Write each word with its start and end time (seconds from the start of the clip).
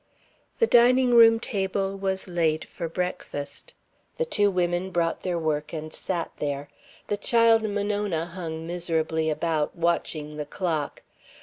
The 0.57 0.65
dining 0.65 1.13
room 1.13 1.39
table 1.39 1.95
was 1.95 2.27
laid 2.27 2.65
for 2.67 2.89
breakfast. 2.89 3.75
The 4.17 4.25
two 4.25 4.49
women 4.49 4.89
brought 4.89 5.21
their 5.21 5.37
work 5.37 5.73
and 5.73 5.93
sat 5.93 6.31
there. 6.37 6.69
The 7.05 7.17
child 7.17 7.61
Monona 7.69 8.25
hung 8.25 8.65
miserably 8.65 9.29
about, 9.29 9.75
watching 9.75 10.37
the 10.37 10.45
clock. 10.47 11.03